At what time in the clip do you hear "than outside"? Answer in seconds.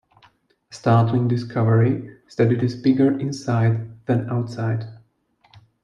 4.07-4.85